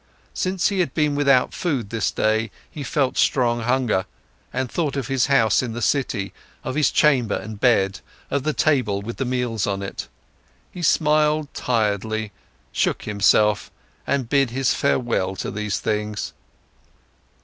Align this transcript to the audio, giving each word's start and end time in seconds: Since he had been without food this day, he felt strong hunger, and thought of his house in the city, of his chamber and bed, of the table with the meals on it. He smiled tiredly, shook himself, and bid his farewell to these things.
Since 0.33 0.69
he 0.69 0.79
had 0.79 0.95
been 0.95 1.13
without 1.13 1.53
food 1.53 1.91
this 1.91 2.09
day, 2.09 2.49
he 2.71 2.81
felt 2.81 3.19
strong 3.19 3.61
hunger, 3.61 4.07
and 4.51 4.67
thought 4.67 4.95
of 4.97 5.09
his 5.09 5.27
house 5.27 5.61
in 5.61 5.73
the 5.73 5.79
city, 5.83 6.33
of 6.63 6.73
his 6.73 6.89
chamber 6.89 7.35
and 7.35 7.59
bed, 7.59 7.99
of 8.31 8.41
the 8.41 8.51
table 8.51 9.03
with 9.03 9.17
the 9.17 9.25
meals 9.25 9.67
on 9.67 9.83
it. 9.83 10.07
He 10.71 10.81
smiled 10.81 11.53
tiredly, 11.53 12.31
shook 12.71 13.03
himself, 13.03 13.69
and 14.07 14.27
bid 14.27 14.49
his 14.49 14.73
farewell 14.73 15.35
to 15.35 15.51
these 15.51 15.79
things. 15.79 16.33